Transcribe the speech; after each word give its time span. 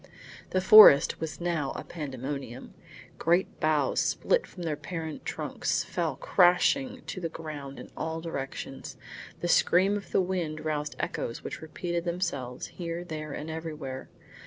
The 0.49 0.61
forest 0.61 1.19
was 1.21 1.39
now 1.39 1.73
a 1.75 1.83
pandemonium. 1.83 2.73
Great 3.19 3.59
boughs, 3.59 3.99
split 3.99 4.47
from 4.47 4.63
their 4.63 4.75
parent 4.75 5.25
trunks, 5.25 5.83
fell 5.83 6.15
crashing 6.15 7.03
to 7.05 7.21
the 7.21 7.29
ground 7.29 7.77
in 7.79 7.91
all 7.95 8.19
directions. 8.19 8.97
The 9.41 9.47
scream 9.47 9.95
of 9.95 10.11
the 10.11 10.19
wind 10.19 10.65
roused 10.65 10.95
echoes 10.99 11.43
which 11.43 11.61
repeated 11.61 12.03
themselves, 12.05 12.65
here, 12.81 13.03
there 13.03 13.31
and 13.31 13.47
everywhere. 13.51 14.09